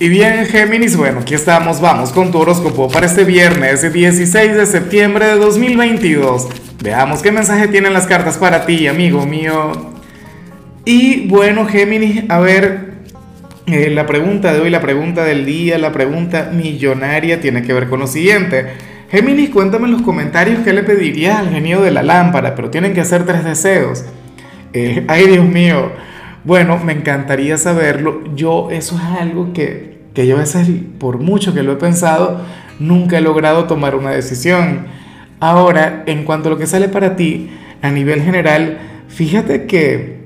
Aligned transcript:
Y 0.00 0.08
bien, 0.08 0.46
Géminis, 0.46 0.96
bueno, 0.96 1.20
aquí 1.22 1.34
estamos, 1.34 1.80
vamos 1.80 2.12
con 2.12 2.30
tu 2.30 2.38
horóscopo 2.38 2.88
para 2.88 3.06
este 3.06 3.24
viernes 3.24 3.92
16 3.92 4.54
de 4.54 4.64
septiembre 4.64 5.26
de 5.26 5.34
2022. 5.34 6.46
Veamos 6.80 7.20
qué 7.20 7.32
mensaje 7.32 7.66
tienen 7.66 7.92
las 7.92 8.06
cartas 8.06 8.38
para 8.38 8.64
ti, 8.64 8.86
amigo 8.86 9.26
mío. 9.26 9.72
Y 10.84 11.26
bueno, 11.26 11.66
Géminis, 11.66 12.22
a 12.28 12.38
ver, 12.38 12.92
eh, 13.66 13.90
la 13.90 14.06
pregunta 14.06 14.52
de 14.52 14.60
hoy, 14.60 14.70
la 14.70 14.80
pregunta 14.80 15.24
del 15.24 15.44
día, 15.44 15.78
la 15.78 15.90
pregunta 15.90 16.48
millonaria 16.52 17.40
tiene 17.40 17.64
que 17.64 17.72
ver 17.72 17.88
con 17.88 17.98
lo 17.98 18.06
siguiente. 18.06 18.66
Géminis, 19.10 19.50
cuéntame 19.50 19.86
en 19.86 19.94
los 19.94 20.02
comentarios 20.02 20.60
qué 20.64 20.72
le 20.72 20.84
pedirías 20.84 21.38
al 21.40 21.50
genio 21.50 21.80
de 21.80 21.90
la 21.90 22.04
lámpara, 22.04 22.54
pero 22.54 22.70
tienen 22.70 22.94
que 22.94 23.00
hacer 23.00 23.26
tres 23.26 23.42
deseos. 23.42 24.04
Eh, 24.72 25.04
ay, 25.08 25.26
Dios 25.26 25.44
mío. 25.44 25.90
Bueno, 26.48 26.78
me 26.78 26.94
encantaría 26.94 27.58
saberlo. 27.58 28.22
Yo, 28.34 28.70
eso 28.70 28.96
es 28.96 29.20
algo 29.20 29.52
que, 29.52 29.98
que 30.14 30.26
yo 30.26 30.36
a 30.36 30.38
veces, 30.38 30.66
por 30.98 31.18
mucho 31.18 31.52
que 31.52 31.62
lo 31.62 31.72
he 31.72 31.76
pensado, 31.76 32.40
nunca 32.78 33.18
he 33.18 33.20
logrado 33.20 33.64
tomar 33.66 33.94
una 33.94 34.12
decisión. 34.12 34.86
Ahora, 35.40 36.04
en 36.06 36.24
cuanto 36.24 36.48
a 36.48 36.52
lo 36.52 36.56
que 36.56 36.66
sale 36.66 36.88
para 36.88 37.16
ti, 37.16 37.50
a 37.82 37.90
nivel 37.90 38.22
general, 38.22 38.78
fíjate 39.08 39.66
que, 39.66 40.20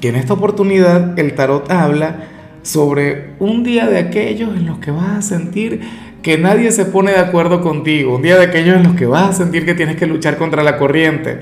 que 0.00 0.10
en 0.10 0.14
esta 0.14 0.34
oportunidad 0.34 1.18
el 1.18 1.34
tarot 1.34 1.68
habla 1.72 2.18
sobre 2.62 3.34
un 3.40 3.64
día 3.64 3.88
de 3.88 3.98
aquellos 3.98 4.56
en 4.56 4.66
los 4.66 4.78
que 4.78 4.92
vas 4.92 5.10
a 5.10 5.22
sentir 5.22 5.80
que 6.22 6.38
nadie 6.38 6.70
se 6.70 6.84
pone 6.84 7.10
de 7.10 7.18
acuerdo 7.18 7.62
contigo, 7.62 8.14
un 8.14 8.22
día 8.22 8.36
de 8.36 8.44
aquellos 8.44 8.76
en 8.76 8.84
los 8.84 8.94
que 8.94 9.06
vas 9.06 9.30
a 9.30 9.32
sentir 9.32 9.66
que 9.66 9.74
tienes 9.74 9.96
que 9.96 10.06
luchar 10.06 10.36
contra 10.36 10.62
la 10.62 10.78
corriente. 10.78 11.40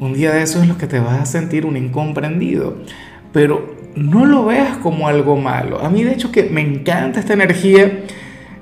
Un 0.00 0.12
día 0.12 0.30
de 0.32 0.42
esos 0.42 0.60
en 0.60 0.68
los 0.68 0.76
que 0.76 0.86
te 0.86 1.00
vas 1.00 1.18
a 1.18 1.24
sentir 1.24 1.64
un 1.64 1.78
incomprendido. 1.78 2.76
Pero 3.36 3.74
no 3.94 4.24
lo 4.24 4.46
veas 4.46 4.78
como 4.78 5.08
algo 5.08 5.36
malo. 5.36 5.84
A 5.84 5.90
mí 5.90 6.02
de 6.02 6.12
hecho 6.12 6.32
que 6.32 6.44
me 6.44 6.62
encanta 6.62 7.20
esta 7.20 7.34
energía. 7.34 8.04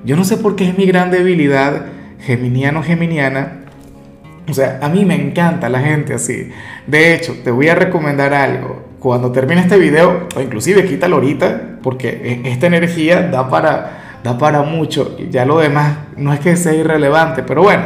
Yo 0.05 0.17
no 0.17 0.25
sé 0.25 0.37
por 0.37 0.57
qué 0.57 0.69
es 0.69 0.77
mi 0.77 0.85
gran 0.85 1.13
debilidad, 1.13 1.87
geminiano, 2.19 2.83
geminiana. 2.83 3.67
O 4.49 4.53
sea, 4.53 4.81
a 4.83 4.89
mí 4.89 5.05
me 5.05 5.15
encanta 5.15 5.69
la 5.69 5.79
gente 5.79 6.13
así. 6.13 6.51
De 6.89 7.15
hecho, 7.15 7.37
te 7.45 7.53
voy 7.53 7.69
a 7.69 7.77
recomendar 7.77 8.35
algo. 8.35 8.85
Cuando 8.99 9.31
termine 9.31 9.61
este 9.61 9.79
video, 9.79 10.27
o 10.35 10.41
inclusive 10.41 10.85
quítalo 10.87 11.17
ahorita, 11.17 11.79
porque 11.81 12.43
e, 12.45 12.51
esta 12.51 12.67
energía 12.67 13.29
da 13.29 13.49
para, 13.49 14.19
da 14.25 14.37
para 14.39 14.63
mucho. 14.63 15.17
Ya 15.31 15.45
lo 15.45 15.61
demás 15.61 15.99
no 16.17 16.33
es 16.33 16.41
que 16.41 16.57
sea 16.57 16.75
irrelevante, 16.75 17.45
pero 17.45 17.63
bueno, 17.63 17.85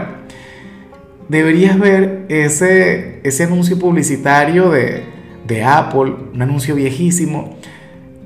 deberías 1.29 1.79
ver 1.79 2.25
ese, 2.31 3.21
ese 3.25 3.45
anuncio 3.45 3.79
publicitario 3.79 4.71
de, 4.71 5.18
de, 5.49 5.65
Apple, 5.65 6.15
un 6.35 6.41
anuncio 6.41 6.75
viejísimo. 6.75 7.57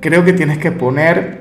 Creo 0.00 0.24
que 0.24 0.32
tienes 0.32 0.58
que 0.58 0.72
poner 0.72 1.40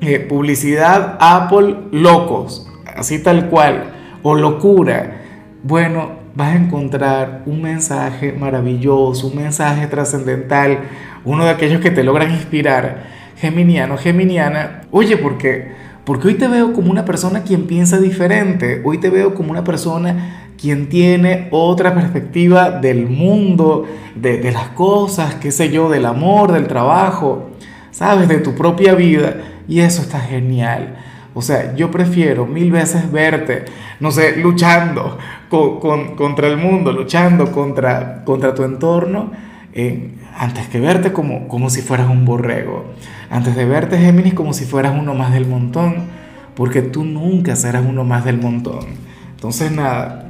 eh, 0.00 0.20
publicidad 0.20 1.16
Apple 1.20 1.76
locos, 1.92 2.68
así 2.96 3.22
tal 3.22 3.48
cual, 3.48 3.84
o 4.22 4.34
locura. 4.34 5.22
Bueno, 5.62 6.10
vas 6.34 6.52
a 6.52 6.56
encontrar 6.56 7.42
un 7.46 7.62
mensaje 7.62 8.32
maravilloso, 8.32 9.28
un 9.28 9.36
mensaje 9.36 9.86
trascendental, 9.86 10.80
uno 11.24 11.44
de 11.44 11.50
aquellos 11.50 11.80
que 11.80 11.90
te 11.90 12.04
logran 12.04 12.30
inspirar. 12.30 13.18
Geminiano, 13.36 13.96
Geminiana, 13.96 14.82
oye, 14.90 15.16
porque 15.16 15.88
porque 16.08 16.28
hoy 16.28 16.34
te 16.36 16.48
veo 16.48 16.72
como 16.72 16.90
una 16.90 17.04
persona 17.04 17.42
quien 17.42 17.66
piensa 17.66 17.98
diferente, 17.98 18.80
hoy 18.82 18.96
te 18.96 19.10
veo 19.10 19.34
como 19.34 19.50
una 19.50 19.62
persona 19.62 20.47
quien 20.60 20.88
tiene 20.88 21.48
otra 21.50 21.94
perspectiva 21.94 22.70
del 22.70 23.06
mundo, 23.06 23.86
de, 24.14 24.38
de, 24.38 24.52
las 24.52 24.68
cosas, 24.68 25.36
qué 25.36 25.52
sé 25.52 25.70
yo, 25.70 25.88
del 25.88 26.04
amor, 26.04 26.52
del 26.52 26.66
trabajo, 26.66 27.50
sabes, 27.90 28.28
de 28.28 28.38
tu 28.38 28.54
propia 28.54 28.94
vida. 28.94 29.36
Y 29.68 29.80
eso 29.80 30.02
está 30.02 30.18
genial. 30.20 30.96
O 31.34 31.42
sea, 31.42 31.76
yo 31.76 31.90
prefiero 31.90 32.46
mil 32.46 32.72
veces 32.72 33.12
verte, 33.12 33.66
no 34.00 34.10
sé, 34.10 34.36
luchando 34.36 35.18
con, 35.48 35.78
con, 35.78 36.16
contra 36.16 36.48
el 36.48 36.56
mundo, 36.56 36.92
luchando 36.92 37.52
contra, 37.52 38.24
contra 38.24 38.54
tu 38.54 38.64
entorno, 38.64 39.30
eh, 39.72 40.14
antes 40.36 40.66
que 40.68 40.80
verte 40.80 41.12
como, 41.12 41.46
como 41.46 41.70
si 41.70 41.82
fueras 41.82 42.08
un 42.10 42.24
borrego. 42.24 42.86
Antes 43.30 43.54
de 43.54 43.64
verte, 43.64 43.98
Géminis, 43.98 44.34
como 44.34 44.52
si 44.52 44.64
fueras 44.64 44.94
uno 44.98 45.14
más 45.14 45.32
del 45.32 45.46
montón. 45.46 46.18
Porque 46.56 46.82
tú 46.82 47.04
nunca 47.04 47.54
serás 47.54 47.84
uno 47.86 48.02
más 48.02 48.24
del 48.24 48.38
montón. 48.38 48.86
Entonces, 49.30 49.70
nada, 49.70 50.27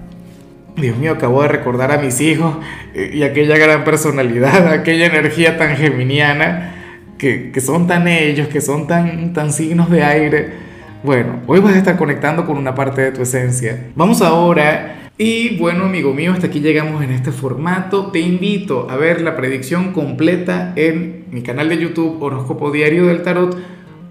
Dios 0.76 0.96
mío, 0.96 1.12
acabo 1.12 1.42
de 1.42 1.48
recordar 1.48 1.90
a 1.92 1.98
mis 1.98 2.20
hijos 2.20 2.56
y 2.94 3.22
aquella 3.22 3.56
gran 3.56 3.84
personalidad, 3.84 4.68
aquella 4.72 5.06
energía 5.06 5.56
tan 5.56 5.76
geminiana, 5.76 6.74
que, 7.18 7.50
que, 7.50 7.60
son 7.60 7.86
tan 7.86 8.06
ellos, 8.06 8.48
que 8.48 8.60
son 8.60 8.86
tan, 8.86 9.32
tan 9.32 9.52
signos 9.52 9.90
de 9.90 10.04
aire. 10.04 10.68
Bueno, 11.02 11.40
hoy 11.46 11.60
vas 11.60 11.74
a 11.74 11.78
estar 11.78 11.96
conectando 11.96 12.46
con 12.46 12.56
una 12.56 12.74
parte 12.74 13.02
de 13.02 13.12
tu 13.12 13.22
esencia. 13.22 13.88
Vamos 13.94 14.22
ahora. 14.22 15.10
Y 15.20 15.56
bueno, 15.56 15.86
amigo 15.86 16.14
mío, 16.14 16.32
hasta 16.32 16.46
aquí 16.46 16.60
llegamos 16.60 17.02
en 17.02 17.10
este 17.10 17.32
formato. 17.32 18.12
Te 18.12 18.20
invito 18.20 18.88
a 18.88 18.96
ver 18.96 19.20
la 19.20 19.36
predicción 19.36 19.92
completa 19.92 20.72
en 20.76 21.24
mi 21.32 21.42
canal 21.42 21.68
de 21.68 21.78
YouTube 21.78 22.22
Horóscopo 22.22 22.70
Diario 22.70 23.06
del 23.06 23.22
Tarot 23.22 23.56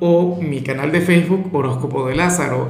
o 0.01 0.39
mi 0.41 0.61
canal 0.61 0.91
de 0.91 0.99
Facebook 0.99 1.49
Horóscopo 1.53 2.07
de 2.07 2.15
Lázaro. 2.15 2.69